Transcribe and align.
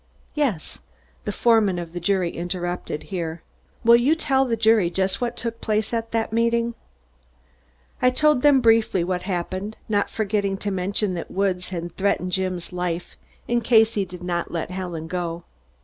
"Yes." 0.33 0.79
The 1.25 1.31
foreman 1.31 1.77
of 1.77 1.93
the 1.93 1.99
jury 1.99 2.31
interrupted 2.31 3.03
here. 3.13 3.43
"Will 3.83 3.97
you 3.97 4.15
tell 4.15 4.45
the 4.45 4.57
jury 4.57 4.89
just 4.89 5.21
what 5.21 5.37
took 5.37 5.61
place 5.61 5.93
at 5.93 6.09
that 6.11 6.33
meeting?" 6.33 6.73
I 8.01 8.09
told 8.09 8.41
them 8.41 8.61
briefly 8.61 9.03
what 9.03 9.21
happened, 9.21 9.75
not 9.87 10.09
forgetting 10.09 10.57
to 10.57 10.71
mention 10.71 11.13
that 11.13 11.29
Woods 11.29 11.69
had 11.69 11.95
threatened 11.97 12.31
Jim's 12.31 12.73
life 12.73 13.15
in 13.47 13.61
case 13.61 13.93
he 13.93 14.03
did 14.03 14.23
not 14.23 14.49
let 14.51 14.71
Helen 14.71 15.05
go. 15.05 15.43